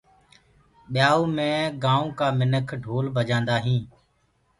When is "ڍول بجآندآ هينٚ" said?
2.83-3.85